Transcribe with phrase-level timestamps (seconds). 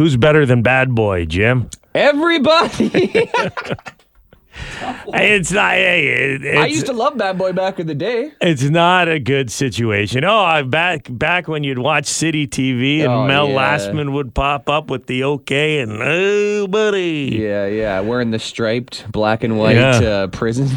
[0.00, 1.68] Who's better than Bad Boy, Jim?
[1.94, 3.30] Everybody.
[5.12, 5.74] It's not.
[5.76, 8.32] It's, I used to love Bad Boy back in the day.
[8.40, 10.24] It's not a good situation.
[10.24, 13.56] Oh, I back back when you'd watch City TV and Oh, Mel yeah.
[13.76, 17.36] Lastman would pop up with the okay and oh, buddy.
[17.40, 18.00] Yeah, yeah.
[18.00, 19.98] Wearing the striped black and white Yeah.
[20.00, 20.68] uh, prison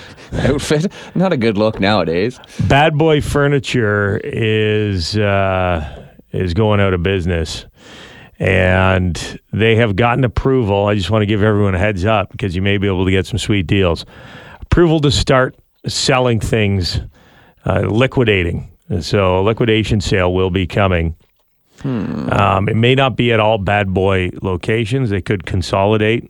[0.32, 0.92] outfit.
[1.14, 2.38] Not a good look nowadays.
[2.68, 7.66] Bad Boy Furniture is uh, is going out of business,
[8.42, 10.86] and they have gotten approval.
[10.86, 13.10] I just want to give everyone a heads up because you may be able to
[13.12, 14.04] get some sweet deals.
[14.60, 15.54] Approval to start
[15.86, 17.00] selling things,
[17.64, 18.68] uh, liquidating.
[19.00, 21.14] So a liquidation sale will be coming.
[21.84, 25.10] Um, it may not be at all Bad Boy locations.
[25.10, 26.28] They could consolidate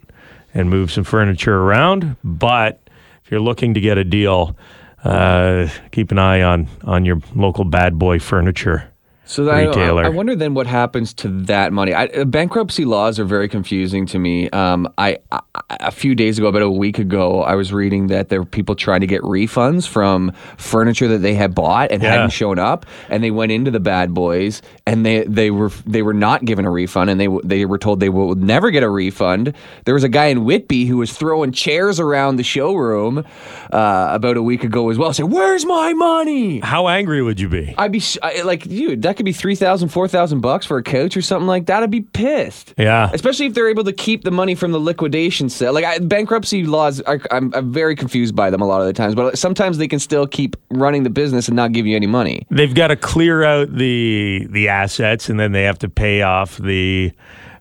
[0.52, 2.16] and move some furniture around.
[2.22, 2.90] But
[3.24, 4.54] if you're looking to get a deal,
[5.02, 8.91] uh, keep an eye on on your local Bad Boy furniture.
[9.24, 10.04] So that, I, Retailer.
[10.04, 11.94] I wonder then what happens to that money.
[11.94, 14.50] I, uh, bankruptcy laws are very confusing to me.
[14.50, 15.40] Um, I, I
[15.80, 18.74] a few days ago, about a week ago, I was reading that there were people
[18.74, 22.10] trying to get refunds from furniture that they had bought and Yeah.
[22.12, 26.02] hadn't shown up, and they went into the bad boys and they they were they
[26.02, 28.88] were not given a refund, and they they were told they would never get a
[28.90, 29.54] refund.
[29.84, 33.24] There was a guy in Whitby who was throwing chairs around the showroom
[33.72, 37.48] uh, about a week ago as well, saying, "Where's my money?" How angry would you
[37.48, 37.74] be?
[37.78, 41.22] I'd be I, like, dude, that could be 3000 4000 bucks for a coach or
[41.22, 41.82] something like that.
[41.82, 42.74] I'd be pissed.
[42.76, 43.08] Yeah.
[43.12, 45.72] Especially if they're able to keep the money from the liquidation sale.
[45.72, 48.92] Like, I, bankruptcy laws, are, I'm, I'm very confused by them a lot of the
[48.92, 52.08] times, but sometimes they can still keep running the business and not give you any
[52.08, 52.44] money.
[52.50, 56.56] They've got to clear out the the assets, and then they have to pay off
[56.56, 57.12] the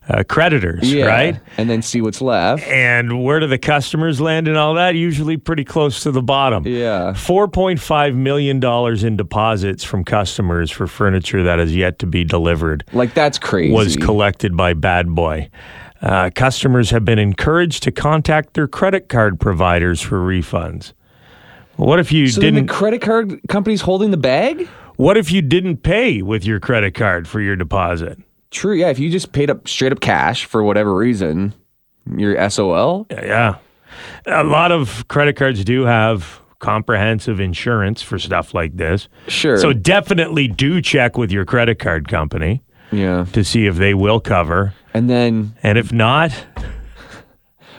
[0.08, 1.38] uh, creditors, right?
[1.56, 2.64] And then see what's left.
[2.66, 4.94] And where do the customers land and all that?
[4.96, 6.66] Usually pretty close to the bottom.
[6.66, 7.12] Yeah.
[7.14, 8.62] $4.5 million
[9.06, 13.72] in deposits from customers for furniture that has yet to be delivered Like, that's crazy.
[13.72, 15.50] was collected by Bad Boy.
[16.00, 20.94] Uh, customers have been encouraged to contact their credit card providers for refunds.
[21.76, 22.66] What if you so didn't?
[22.66, 24.68] the credit card companies holding the bag?
[24.96, 28.18] what if you didn't pay with your credit card for your deposit?
[28.52, 28.90] True, yeah.
[28.90, 31.54] If you just paid up straight up cash for whatever reason,
[32.16, 33.06] you're SOL.
[33.10, 33.56] Yeah.
[34.26, 39.08] A lot of credit cards do have comprehensive insurance for stuff like this.
[39.26, 39.58] Sure.
[39.58, 42.62] So definitely do check with your credit card company
[42.92, 43.24] yeah.
[43.32, 44.74] to see if they will cover.
[44.94, 46.32] And then And if not,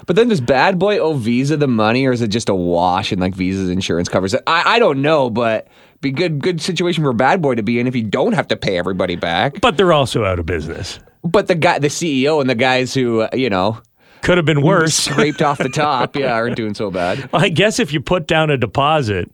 [0.05, 3.11] But then does Bad Boy owe Visa the money, or is it just a wash
[3.11, 4.43] and like Visa's insurance covers it?
[4.45, 5.67] I, I don't know, but
[6.03, 8.47] be good good situation for a Bad Boy to be in if you don't have
[8.49, 9.59] to pay everybody back.
[9.61, 10.99] but they're also out of business.
[11.23, 13.81] But the guy, the CEO, and the guys who uh, you know
[14.21, 14.93] Could have been worse.
[14.93, 17.27] scraped off the top, yeah, aren't doing so bad.
[17.33, 19.31] I guess if you put down a deposit,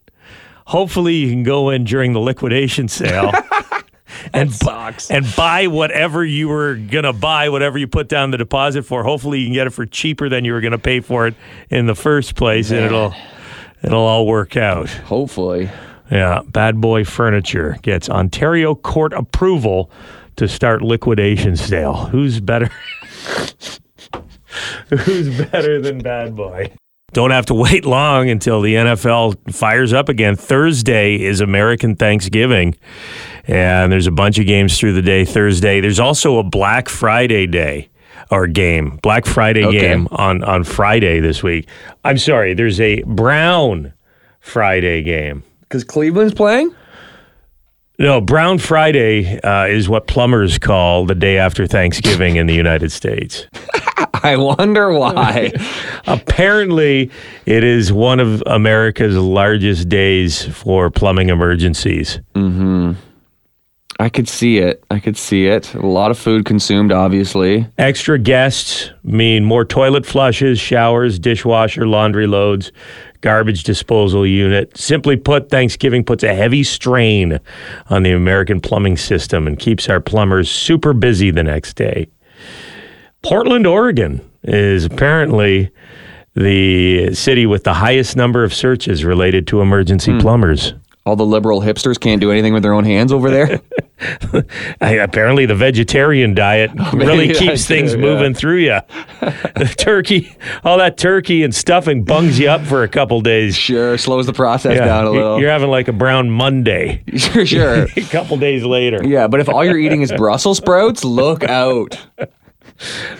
[0.66, 3.32] hopefully you can go in during the liquidation sale.
[4.34, 8.82] And, bu- and buy whatever you were gonna buy, whatever you put down the deposit
[8.82, 9.02] for.
[9.04, 11.34] Hopefully, you can get it for cheaper than you were gonna pay for it
[11.70, 13.14] in the first place, and it'll
[13.82, 14.90] it'll all work out.
[14.90, 15.70] Hopefully,
[16.10, 19.90] Yeah, Bad Boy Furniture gets Ontario court approval
[20.36, 21.94] to start liquidation sale.
[22.06, 22.70] Who's better?
[24.88, 26.72] Who's better than Bad Boy?
[27.12, 30.36] Don't have to wait long until the NFL fires up again.
[30.36, 32.76] Thursday is American Thanksgiving,
[33.46, 35.80] and there's a bunch of games through the day Thursday.
[35.80, 37.88] There's also a Black Friday day
[38.30, 39.80] or game, Black Friday Okay.
[39.80, 41.68] game on on Friday this week.
[42.04, 43.92] I'm sorry, there's a Brown
[44.40, 45.42] Friday game.
[45.70, 46.74] Because Cleveland's playing.
[47.98, 52.90] No, Brown Friday uh, is what plumbers call the day after Thanksgiving in the United
[52.90, 53.46] States.
[54.22, 55.52] I wonder why.
[56.06, 57.10] Apparently,
[57.46, 62.18] it is one of America's largest days for plumbing emergencies.
[62.34, 62.94] Hmm.
[64.00, 64.82] I could see it.
[64.90, 65.74] I could see it.
[65.74, 67.66] A lot of food consumed, obviously.
[67.76, 72.72] Extra guests mean more toilet flushes, showers, dishwasher, laundry loads,
[73.20, 74.76] garbage disposal unit.
[74.76, 77.38] Simply put, Thanksgiving puts a heavy strain
[77.88, 82.08] on the American plumbing system and keeps our plumbers super busy the next day.
[83.22, 85.70] Portland, Oregon is apparently
[86.34, 90.18] the city with the highest number of searches related to emergency hmm.
[90.18, 90.74] plumbers.
[91.06, 93.60] All the liberal hipsters can't do anything with their own hands over there.
[94.80, 98.80] I, apparently, the vegetarian diet really keeps things moving through you.
[99.20, 103.56] the turkey, all that turkey and stuffing bungs you up for a couple days.
[103.56, 105.40] sure, slows the process Yeah, down a little.
[105.40, 107.02] You're having like a brown Monday.
[107.16, 107.86] sure, sure.
[107.96, 109.00] a couple days later.
[109.02, 111.98] Yeah, but if all you're eating is Brussels sprouts, look out.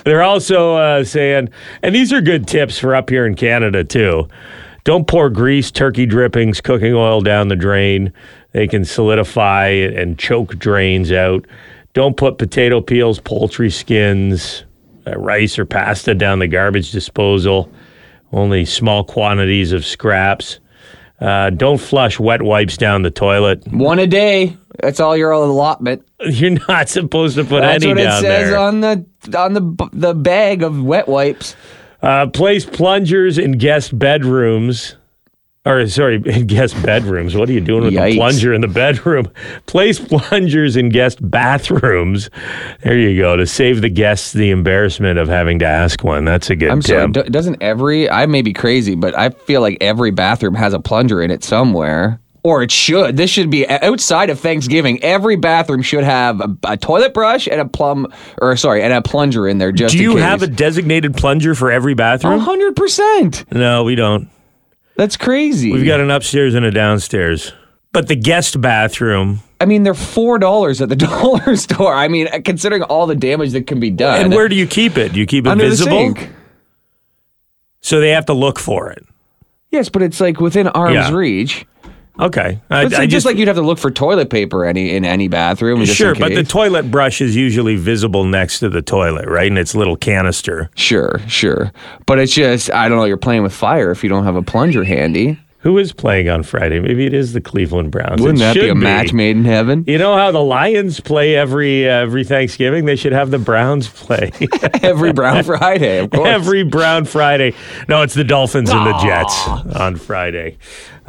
[0.05, 1.49] They're also uh, saying,
[1.83, 4.29] and these are good tips for up here in Canada too.
[4.91, 8.13] Don't pour grease, turkey drippings, cooking oil down the drain.
[8.51, 11.47] They can solidify and choke drains out.
[11.93, 14.65] Don't put potato peels, poultry skins,
[15.07, 17.71] uh, rice or pasta down the garbage disposal.
[18.33, 20.59] Only small quantities of scraps.
[21.21, 23.65] Uh, don't flush wet wipes down the toilet.
[23.69, 24.57] One a day.
[24.81, 26.05] That's all your allotment.
[26.21, 28.59] You're not supposed to put That's any what it down says there.
[28.59, 29.07] on the
[29.39, 31.55] on the the bag of wet wipes.
[32.03, 34.97] Uh, place plungers in guest bedrooms.
[35.67, 37.37] Or, sorry, in guest bedrooms.
[37.37, 38.13] What are you doing with Yikes.
[38.13, 39.31] the plunger in the bedroom?
[39.67, 42.31] Place plungers in guest bathrooms.
[42.83, 46.25] There you go, to save the guests the embarrassment of having to ask one.
[46.25, 47.15] That's a good I'm tip.
[47.15, 47.29] sorry.
[47.29, 48.09] Doesn't every?
[48.09, 51.45] I may be crazy, but I feel like every bathroom has a plunger in it
[51.45, 52.19] somewhere.
[52.43, 53.17] Or it should.
[53.19, 55.03] This should be outside of Thanksgiving.
[55.05, 58.07] Every bathroom should have a, a toilet brush and a plum,
[58.41, 59.73] or sorry, and a plunger in there.
[59.73, 62.41] Just Do you have a designated plunger for every bathroom?
[62.41, 63.45] hundred percent?
[63.53, 64.31] No, we don't.
[64.97, 65.71] That's crazy.
[65.73, 67.53] We've got an upstairs and a downstairs.
[67.93, 71.93] But the guest bathroom, I mean, they're four dollars at the dollar store.
[71.95, 74.21] I mean, considering all the damage that can be done.
[74.25, 75.13] and where do you keep it?
[75.13, 76.15] Do you keep it under visible?
[76.15, 76.31] the sink?
[77.83, 79.05] So they have to look for it.
[79.71, 81.13] Yes, but it's like within arm's Yeah.
[81.13, 81.67] reach.
[82.21, 82.61] Okay.
[82.71, 85.29] I, It's I just, like you'd have to look for toilet paper any in any
[85.29, 85.83] bathroom.
[85.85, 89.49] just Sure, but the toilet brush is usually visible next to the toilet, right?
[89.49, 90.71] And its little canister.
[90.75, 91.73] Sure, sure.
[92.07, 94.43] But it's just, I don't know, you're playing with fire if you don't have a
[94.43, 95.39] plunger handy.
[95.63, 96.81] Who is playing on Friday?
[96.81, 98.23] Maybe it is the Cleveland Browns.
[98.23, 99.85] Wouldn't It that be a match made in heaven?
[99.87, 102.87] You know how the Lions play every uh, every Thanksgiving?
[102.87, 104.33] They should have the Browns play
[104.83, 106.27] Every Brown Friday, of course.
[106.29, 107.53] every Brown Friday.
[107.89, 109.47] No, it's the Dolphins and the Jets
[109.77, 110.57] on Friday.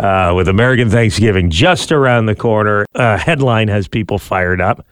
[0.02, 4.84] Uh, with American Thanksgiving just around the corner, uh, headline has people fired up.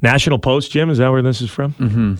[0.00, 1.74] National Post, Jim, is that where this is from?
[1.74, 2.14] Mm-hmm.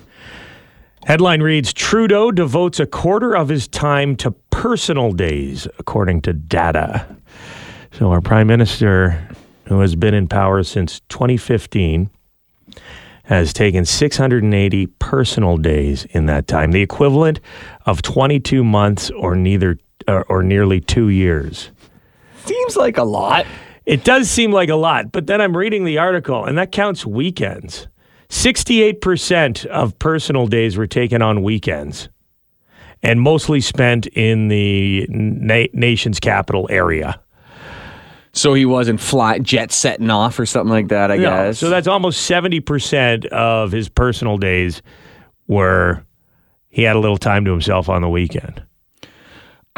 [1.06, 7.06] Headline reads Trudeau devotes a quarter of his time to personal days, according to data.
[7.92, 9.26] So, our prime minister,
[9.64, 12.10] who has been in power since 2015,
[13.24, 17.40] has taken 680 personal days in that time, the equivalent
[17.86, 21.70] of 22 months or neither or, or nearly two years.
[22.44, 23.46] Seems like a lot.
[23.86, 27.04] It does seem like a lot, but then I'm reading the article, and that counts
[27.06, 27.88] weekends.
[28.28, 32.08] 68% of personal days were taken on weekends
[33.02, 37.20] and mostly spent in the na- nation's capital area.
[38.32, 41.58] So he wasn't fly jet setting off or something like that, I No, guess.
[41.58, 44.82] So that's almost 70% of his personal days
[45.48, 46.04] were
[46.68, 48.62] he had a little time to himself on the weekend.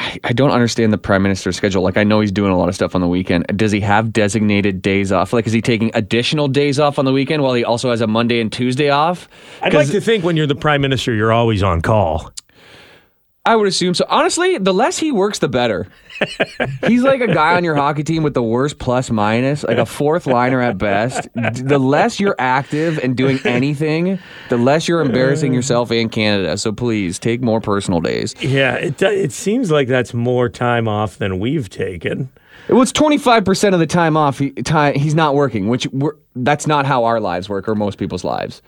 [0.03, 1.83] I, I don't understand the prime minister's schedule.
[1.83, 3.47] Like, I know he's doing a lot of stuff on the weekend.
[3.57, 5.33] Does he have designated days off?
[5.33, 8.09] Like, is he taking additional days off on the weekend while he also has a
[8.09, 9.29] Monday and Tuesday off?
[9.63, 12.33] I'd like to think when you're the prime minister, you're always on call.
[13.45, 14.05] I would assume so.
[14.09, 15.89] Honestly, the less he works, the better.
[16.87, 19.87] He's like a guy on your hockey team with the worst plus minus, like a
[19.87, 21.29] fourth liner at best.
[21.35, 26.57] The less you're active and doing anything, the less you're embarrassing yourself and Canada.
[26.57, 28.37] So please take more personal days.
[28.41, 32.31] Yeah, it it seems like that's more time off than we've taken.
[32.69, 34.39] Well, it's 25% of the time off.
[34.39, 37.99] He, time, he's not working, which we're, that's not how our lives work or most
[37.99, 38.63] people's lives.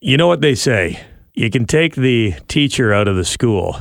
[0.00, 1.00] You know what they say?
[1.32, 3.76] You can take the teacher out of the school,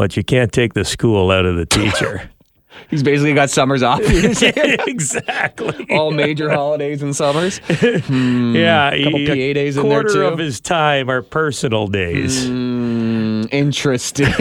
[0.00, 2.30] but you can't take the school out of the teacher.
[2.88, 4.00] He's basically got summers off.
[4.02, 5.86] exactly.
[5.90, 7.60] All major holidays and summers.
[7.68, 10.24] yeah, a couple he- PA days in there, too.
[10.24, 12.46] of his time are personal days.
[12.46, 14.32] Mm, interesting.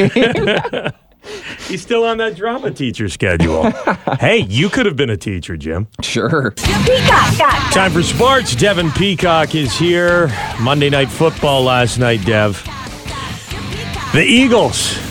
[1.67, 3.69] He's still on that drama teacher schedule.
[4.21, 5.89] hey, you could have been a teacher, Jim.
[6.01, 6.51] sure.
[6.51, 7.73] Peacock.
[7.73, 8.55] Time for sports.
[8.55, 10.31] Devin Peacock is here.
[10.61, 12.63] Monday Night Football last night, Dev.
[14.13, 15.08] The Eagles.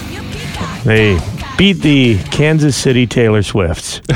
[0.84, 1.18] They
[1.58, 4.00] beat the Kansas City Taylor Swifts.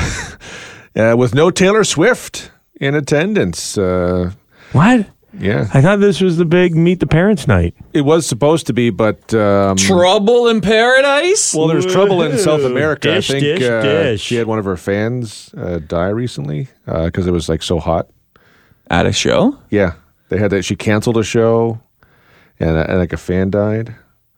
[0.95, 3.78] Uh, with no Taylor Swift in attendance.
[3.78, 4.31] Uh,
[4.73, 5.07] What?
[5.33, 7.75] yeah, I thought this was the big meet the parents night.
[7.95, 11.54] it was supposed to be, but um, Trouble in paradise?
[11.54, 13.14] well, there's trouble in South America.
[13.14, 14.21] dish, I think dish, uh, dish.
[14.21, 18.09] she had one of her fans uh, die recently because it was like so hot.
[18.90, 19.57] At a show?
[19.71, 19.95] Yeah,
[20.28, 20.62] they had that.
[20.66, 21.81] She canceled a show,
[22.61, 23.97] and, uh, and like a fan died.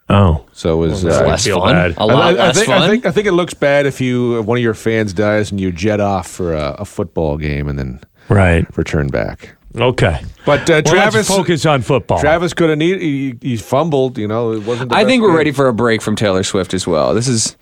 [0.09, 0.45] Oh.
[0.53, 1.05] So it was.
[1.05, 1.75] Well, uh, I Less feel fun?
[1.75, 1.91] bad.
[1.93, 2.83] A I, lot I- I less think, fun?
[2.83, 5.51] I think I think it looks bad if you if one of your fans dies
[5.51, 8.67] and you jet off for a, a football game and then Right.
[8.77, 9.55] return back.
[9.77, 10.21] Okay.
[10.47, 12.21] But uh, Well, Travis let's focus on football.
[12.21, 14.19] Travis could have need he, he fumbled.
[14.19, 14.91] You know, it wasn't.
[14.91, 15.37] The I think we're game.
[15.39, 17.13] ready for a break from Taylor Swift as well.
[17.15, 17.57] This is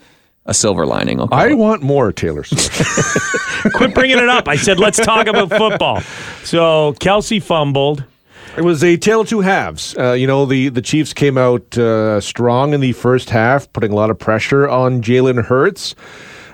[0.45, 1.21] a silver lining.
[1.21, 1.55] I'll I it.
[1.55, 3.73] want more Taylor Swift.
[3.75, 4.49] Quit bringing it up.
[4.49, 6.01] I said, let's talk about football.
[6.43, 8.03] So Kelce fumbled.
[8.55, 9.97] It was a tale of two halves.
[9.97, 13.93] Uh, you know, the, the Chiefs came out uh, strong in the first half, putting
[13.93, 15.95] a lot of pressure on Jalen Hurts.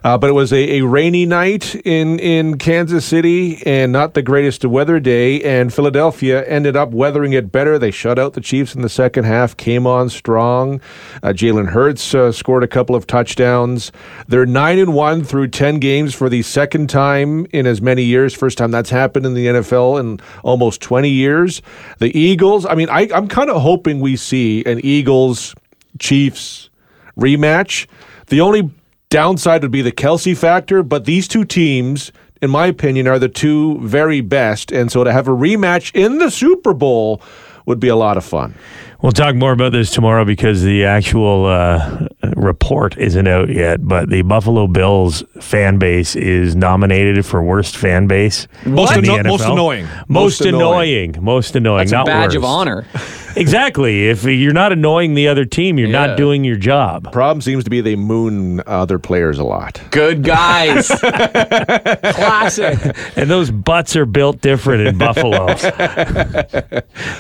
[0.09, 4.23] Uh, but it was a, a rainy night in, in Kansas City and not the
[4.23, 5.43] greatest weather day.
[5.43, 7.79] And Philadelphia ended up weathering it better.
[7.79, 10.81] They shut out the Chiefs in the second half, came on strong.
[11.23, 13.93] Uh, Jalen Hurts uh, scored a couple of touchdowns.
[14.27, 18.33] They're 9 and 1 through 10 games for the second time in as many years.
[18.33, 21.61] First time that's happened in the NFL in almost 20 years.
[21.99, 25.55] The Eagles, I mean, I, I'm kind of hoping we see an Eagles
[25.99, 26.71] Chiefs
[27.19, 27.87] rematch.
[28.29, 28.71] The only
[29.11, 32.13] downside would be the Kelce factor, but these two teams,
[32.43, 34.73] in my opinion, are the two very best.
[34.73, 37.23] And so to have a rematch in the Super Bowl
[37.67, 38.55] would be a lot of fun.
[39.03, 43.87] We'll talk more about this tomorrow because the actual uh, report isn't out yet.
[43.87, 48.49] But the Buffalo Bills fan base is nominated for worst fan base.
[48.65, 49.85] Most, in the anno- most annoying.
[49.85, 51.15] Most, Most annoying.
[51.21, 51.83] Most annoying.
[51.83, 52.87] It's a not badge of honor.
[53.39, 54.09] Exactly.
[54.09, 56.07] If you're not annoying the other team, you're Yeah.
[56.07, 57.13] not doing your job.
[57.13, 59.81] Problem seems to be they moon other players a lot.
[59.91, 60.89] Good guys.
[60.99, 62.79] Classic.
[63.17, 65.47] And those butts are built different in Buffalo.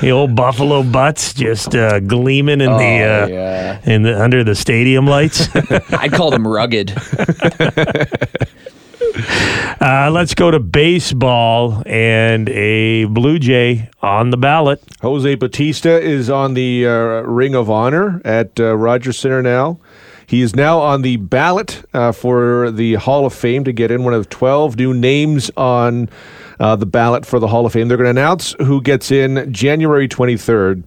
[0.01, 3.81] the old Buffalo butts just uh, gleaming in the Oh, uh, yeah.
[3.85, 5.49] in the under the stadium lights.
[5.93, 6.93] I'd call them rugged.
[9.81, 14.83] Uh, let's go to baseball and a Blue Jay on the ballot.
[15.03, 16.91] Jose Bautista is on the uh,
[17.23, 19.79] Ring of Honor at uh, Rogers Center now.
[20.27, 24.03] He is now on the ballot uh, for the Hall of Fame to get in
[24.03, 26.11] one of 12 new names on
[26.59, 27.87] uh, the ballot for the Hall of Fame.
[27.87, 30.83] They're going to announce who gets in January 23rd.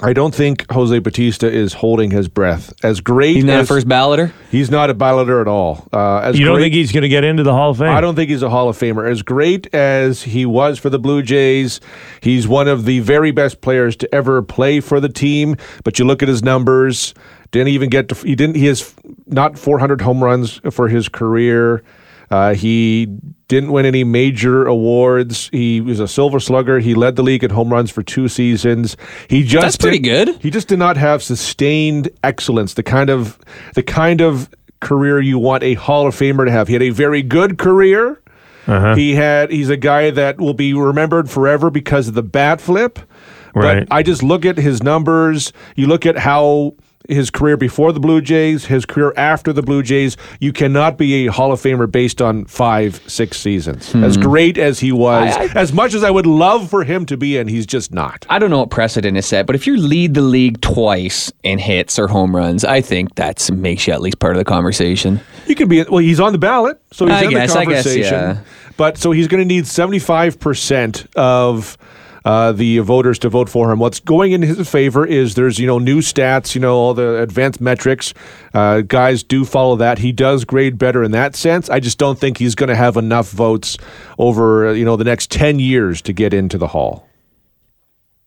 [0.00, 2.72] I don't think Jose Bautista is holding his breath.
[2.84, 4.32] As great He's not a first balloter.
[4.48, 5.88] he's not a balloter at all.
[5.92, 7.88] Uh, as You don't great- think he's going to get into the Hall of Fame?
[7.88, 9.10] I don't think he's a Hall of Famer.
[9.10, 11.80] As great as he was for the Blue Jays,
[12.20, 15.56] he's one of the very best players to ever play for the team.
[15.82, 17.12] But you look at his numbers;
[17.50, 18.14] didn't even get to.
[18.14, 18.54] He didn't.
[18.56, 18.94] He has
[19.26, 21.82] not 400 home runs for his career.
[22.30, 23.08] Uh, he
[23.48, 25.48] didn't win any major awards.
[25.52, 26.78] He was a Silver Slugger.
[26.80, 28.96] He led the league in home runs for two seasons.
[29.28, 30.42] He just That's pretty did- good.
[30.42, 32.74] He just did not have sustained excellence.
[32.74, 33.38] The kind of
[33.74, 34.50] the kind of
[34.80, 36.68] career you want a Hall of Famer to have.
[36.68, 38.20] He had a very good career.
[38.66, 38.94] Uh-huh.
[38.94, 39.50] He had.
[39.50, 42.98] He's a guy that will be remembered forever because of the bat flip.
[43.54, 43.88] Right.
[43.88, 45.54] But I just look at his numbers.
[45.74, 46.74] You look at how
[47.08, 50.16] his career before the Blue Jays, his career after the Blue Jays.
[50.40, 53.92] You cannot be a Hall of Famer based on five, six seasons.
[53.92, 54.04] Hmm.
[54.04, 57.06] As great as he was, I- I- as much as I would love for him
[57.06, 58.26] to be, and he's just not.
[58.28, 61.58] I don't know what precedent is set, but if you lead the league twice in
[61.58, 65.20] hits or home runs, I think that makes you at least part of the conversation.
[65.46, 65.98] He could be well.
[65.98, 68.12] He's on the ballot, so he's I in guess, the I guess, conversation.
[68.12, 68.38] yeah.
[68.76, 71.78] But so he's going to need seventy five percent of.
[72.28, 73.78] Uh, the voters to vote for him.
[73.78, 77.22] What's going in his favor is there's you know new stats, you know all the
[77.22, 78.12] advanced metrics.
[78.52, 79.96] Uh, guys do follow that.
[79.96, 81.70] He does grade better in that sense.
[81.70, 83.78] I just don't think he's going to have enough votes
[84.18, 87.07] over you know the next ten years to get into the hall.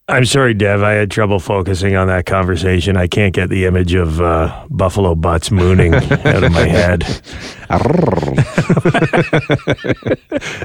[0.07, 0.83] I'm sorry, Dev.
[0.83, 2.97] I had trouble focusing on that conversation.
[2.97, 7.01] I can't get the image of uh, buffalo butts mooning out of my head.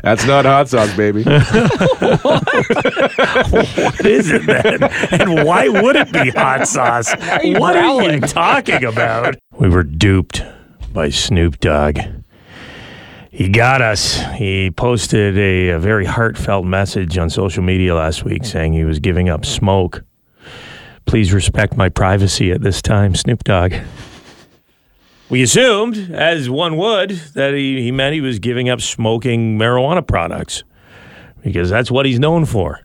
[0.03, 1.23] That's not hot sauce, baby.
[3.47, 4.83] What is it then?
[5.21, 7.15] And why would it be hot sauce?
[7.45, 9.37] you What are you talking about?
[9.59, 10.43] We were duped
[10.93, 11.99] by Snoop Dogg.
[13.37, 14.19] He got us.
[14.37, 18.99] He posted a, a very heartfelt message on social media last week saying he was
[18.99, 20.03] giving up smoke.
[21.05, 23.75] Please respect my privacy at this time, Snoop Dogg.
[25.29, 30.07] We assumed, as one would, that he, he meant he was giving up smoking marijuana
[30.07, 30.65] products
[31.43, 32.81] because that's what he's known for.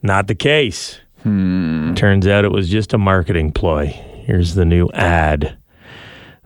[0.00, 1.00] Not the case.
[1.24, 1.92] Hmm.
[1.92, 3.88] Turns out it was just a marketing ploy.
[4.24, 5.58] Here's the new ad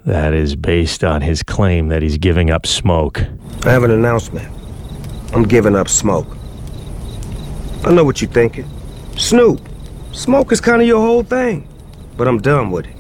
[0.06, 3.20] that is based on his claim that he's giving up smoke.
[3.64, 4.48] I have an announcement.
[5.32, 6.26] I'm giving up smoke.
[7.84, 8.68] I know what you're thinking.
[9.16, 9.60] Snoop,
[10.12, 11.68] smoke is kind of your whole thing.
[12.16, 12.96] But I'm done with it.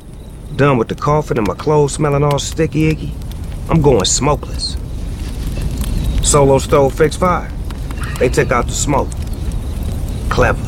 [0.56, 3.12] Done with the coughing and my clothes smelling all sticky icky.
[3.68, 4.76] I'm going smokeless.
[6.22, 7.50] Solo Stove Fix Fire.
[8.18, 9.08] They took out the smoke.
[10.28, 10.62] Clever.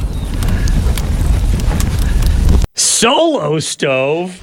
[2.74, 4.41] Solo stove?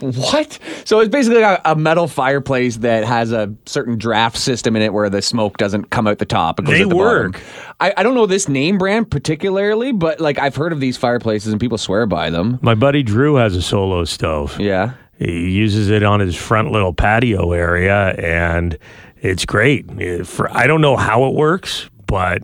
[0.00, 0.58] What?
[0.84, 4.92] So it's basically a, a metal fireplace that has a certain draft system in it
[4.92, 6.60] where the smoke doesn't come out the top.
[6.60, 7.40] It goes They the work.
[7.80, 11.52] I, I don't know this name brand particularly, but like I've heard of these fireplaces
[11.52, 12.58] and people swear by them.
[12.62, 14.58] My buddy Drew has a solo stove.
[14.60, 14.94] Yeah.
[15.18, 18.78] He uses it on his front little patio area, and
[19.22, 20.26] it's great.
[20.26, 22.42] For I don't know how it works, but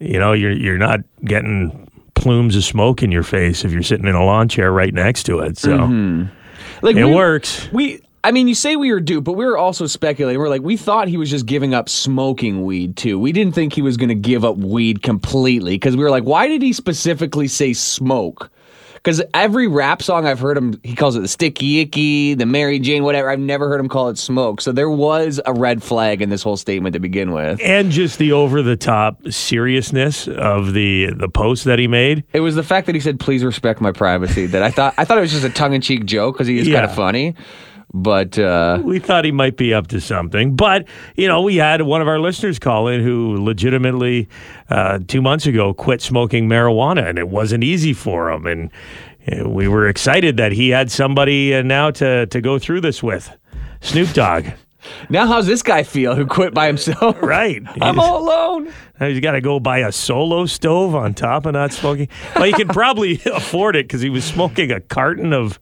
[0.00, 4.06] you know, you're you're not getting plumes of smoke in your face if you're sitting
[4.06, 5.56] in a lawn chair right next to it.
[5.56, 6.26] So mm-hmm.
[6.84, 7.68] Like it we- works.
[7.72, 10.40] We I mean, you say we were duped, but we were also speculating.
[10.40, 13.18] We're like, we thought he was just giving up smoking weed too.
[13.18, 16.24] We didn't think he was going to give up weed completely because we were like,
[16.24, 18.50] why did he specifically say smoke?
[19.04, 22.78] Because every rap song I've heard him, he calls it the sticky icky, the Mary
[22.78, 23.28] Jane, whatever.
[23.28, 24.62] I've never heard him call it smoke.
[24.62, 27.60] So there was a red flag in this whole statement to begin with.
[27.62, 32.24] and just the over the top seriousness of the the post that he made.
[32.32, 35.04] It was the fact that he said, "Please respect my privacy." That I thought I
[35.04, 37.34] thought it was just a tongue in cheek joke because he is kind of funny.
[37.96, 40.84] But uh, We thought he might be up to something, but
[41.14, 44.28] you know, we had one of our listeners call in who legitimately
[44.68, 48.46] uh, two months ago quit smoking marijuana, and it wasn't easy for him.
[48.46, 48.70] And
[49.30, 53.00] uh, we were excited that he had somebody uh, now to to go through this
[53.00, 53.30] with,
[53.80, 54.46] Snoop Dogg.
[55.08, 57.16] Now, how's this guy feel who quit by himself?
[57.22, 57.62] Right.
[57.80, 58.72] I'm all alone.
[59.00, 62.08] Now he's got to go buy a solo stove on top of not smoking.
[62.36, 65.58] Well, he can probably afford it because he was smoking a carton of,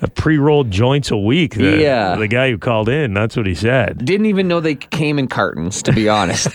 [0.00, 1.54] of pre-rolled joints a week.
[1.54, 2.16] The, Yeah.
[2.16, 4.04] the guy who called in, that's what he said.
[4.04, 5.82] Didn't even know they came in cartons.
[5.84, 6.48] To be honest,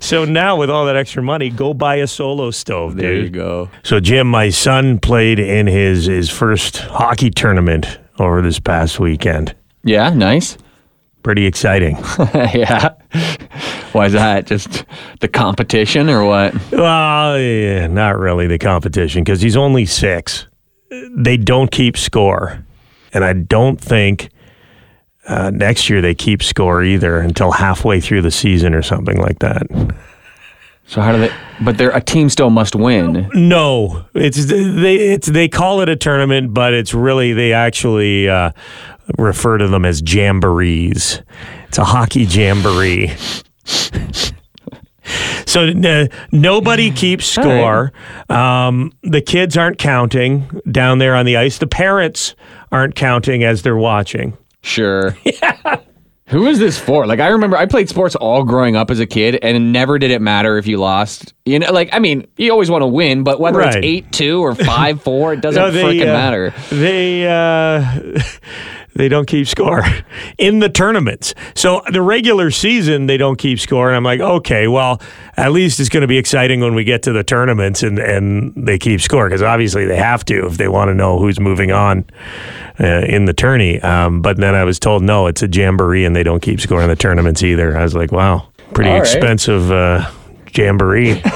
[0.00, 3.68] So now with all that extra money, go buy a solo stove, there you go.
[3.82, 9.54] So Jim, my son played in his his first hockey tournament over this past weekend.
[9.84, 10.56] Yeah, nice.
[11.22, 11.96] Pretty exciting.
[12.34, 12.94] yeah.
[13.92, 14.46] Why is that?
[14.46, 14.84] Just
[15.20, 16.54] the competition or what?
[16.72, 20.46] well, yeah, not really the competition because he's only six.
[21.16, 22.64] They don't keep score,
[23.12, 24.30] and I don't think
[25.28, 29.38] uh, next year they keep score either until halfway through the season or something like
[29.38, 29.62] that.
[30.86, 31.30] So how do they?
[31.60, 33.30] But they're a team still must win.
[33.34, 38.50] No, it's they it's they call it a tournament, but it's really they actually uh,
[39.18, 41.22] refer to them as jamborees.
[41.68, 43.08] It's a hockey jamboree.
[45.46, 47.92] so uh, nobody keeps score.
[48.28, 51.58] Um, the kids aren't counting down there on the ice.
[51.58, 52.34] The parents
[52.70, 54.36] aren't counting as they're watching.
[54.62, 55.16] Sure.
[55.24, 55.80] Yeah.
[56.28, 57.06] Who is this for?
[57.06, 60.10] Like I remember I played sports all growing up as a kid and never did
[60.10, 61.34] it matter if you lost.
[61.44, 63.84] You know, like I mean, you always want to win, but whether Right.
[63.84, 66.54] it's 8-2 or 5-4, it doesn't No, freaking uh, matter.
[66.70, 68.22] They uh,
[68.94, 69.82] they don't keep score
[70.38, 71.34] in the tournaments.
[71.54, 75.00] So the regular season they don't keep score, and I'm like, okay, well,
[75.36, 78.52] at least it's going to be exciting when we get to the tournaments and and
[78.54, 81.72] they keep score because obviously they have to if they want to know who's moving
[81.72, 82.04] on
[82.80, 83.80] uh, in the tourney.
[83.80, 86.82] Um, but then I was told no, it's a jamboree and they don't keep score
[86.82, 87.76] in the tournaments either.
[87.76, 88.98] I was like, wow, pretty right.
[88.98, 89.70] expensive.
[89.70, 90.10] Uh,
[90.54, 91.14] Jamboree.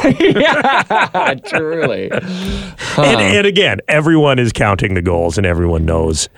[1.47, 2.11] Truly.
[2.11, 6.29] And, and again, everyone is counting the goals and everyone knows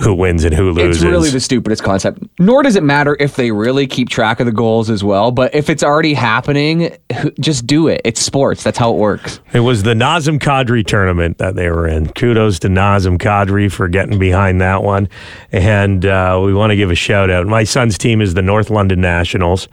[0.00, 1.02] who wins and who loses.
[1.02, 2.22] It's really the stupidest concept.
[2.38, 5.30] Nor does it matter if they really keep track of the goals as well.
[5.32, 6.96] But if it's already happening,
[7.40, 8.00] just do it.
[8.04, 8.62] It's sports.
[8.62, 9.40] That's how it works.
[9.52, 12.12] it was the Nazem Kadri tournament that they were in.
[12.12, 15.08] Kudos to Nazem Kadri for getting behind that one.
[15.50, 17.46] And uh, we want to give a shout out.
[17.46, 19.68] My son's team is the North London Nationals.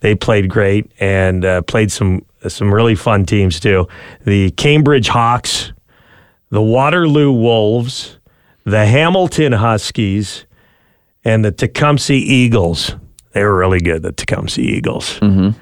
[0.00, 3.88] They played great and uh, played some some really fun teams too.
[4.24, 5.72] The Cambridge Hawks,
[6.50, 8.18] the Waterloo Wolves,
[8.64, 10.46] the Hamilton Huskies,
[11.24, 12.96] and the Tecumseh Eagles.
[13.32, 15.18] They were really good, the Tecumseh Eagles.
[15.20, 15.58] Mm-hmm.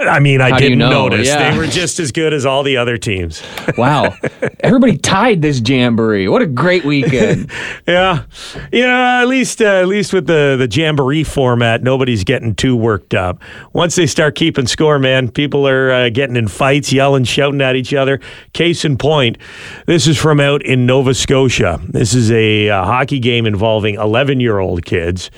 [0.00, 0.90] I mean, I How didn't know?
[0.90, 1.26] notice.
[1.28, 1.50] Yeah.
[1.50, 3.42] They were just as good as all the other teams.
[3.78, 4.14] Wow.
[4.60, 6.28] Everybody tied this jamboree.
[6.28, 7.50] What a great weekend.
[7.86, 8.24] Yeah,
[8.72, 9.22] yeah.
[9.22, 13.42] At least, uh, at least with the the jamboree format, nobody's getting too worked up.
[13.72, 17.74] Once they start keeping score, man, people are uh, getting in fights, yelling, shouting at
[17.74, 18.20] each other.
[18.52, 19.38] Case in point,
[19.86, 21.80] this is from out in Nova Scotia.
[21.88, 25.30] This is a uh, hockey game involving 11 year old kids.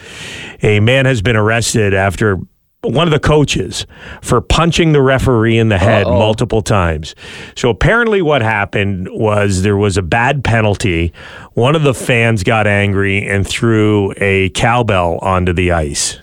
[0.62, 2.38] A man has been arrested after.
[2.84, 3.86] One of the coaches
[4.22, 6.18] for punching the referee in the head Uh-oh.
[6.18, 7.14] multiple times.
[7.54, 11.12] So apparently, what happened was there was a bad penalty.
[11.52, 16.18] One of the fans got angry and threw a cowbell onto the ice.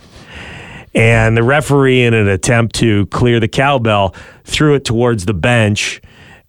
[0.94, 6.02] And the referee, in an attempt to clear the cowbell, threw it towards the bench,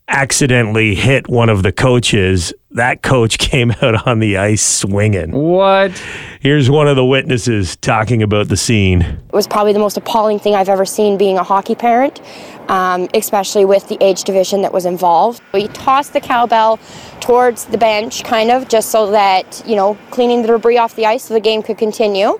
[0.09, 2.53] accidentally hit one of the coaches.
[2.73, 5.31] That coach came out on the ice swinging.
[5.31, 5.91] what?
[6.39, 9.01] Here's one of the witnesses talking about the scene.
[9.01, 12.21] It was probably the most appalling thing I've ever seen being a hockey parent,
[12.67, 15.41] um, especially with the age division that was involved.
[15.53, 16.79] We tossed the cowbell
[17.19, 21.05] towards the bench, kind of, just so that, you know, cleaning the debris off the
[21.05, 22.39] ice so the game could continue.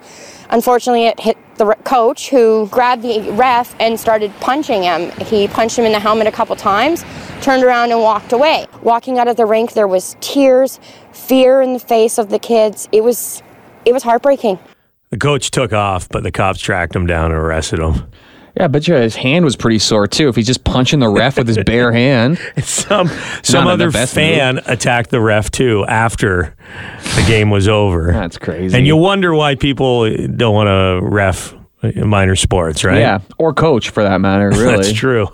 [0.50, 5.12] Unfortunately, it hit the coach who grabbed the ref and started punching him.
[5.28, 7.06] He punched him in the helmet a couple times,
[7.42, 8.66] turned around and walked away.
[8.82, 10.80] Walking out of the rink, there was tears,
[11.12, 12.90] fear in the face of the kids.
[12.92, 13.44] It was,
[13.86, 14.58] it was heartbreaking.
[15.12, 18.10] The coach took off, but the cops tracked him down and arrested him.
[18.62, 20.30] Yeah, but his hand was pretty sore too.
[20.30, 23.10] If he's just punching the ref with his bare hand, Some
[23.42, 26.56] some Not other fan attacked the ref too after
[27.16, 28.12] the game was over.
[28.12, 28.78] that's crazy.
[28.78, 31.56] And you wonder why people don't want to ref
[31.96, 33.00] minor sports, right?
[33.00, 34.50] yeah, or coach for that matter.
[34.56, 35.28] Really, That's true.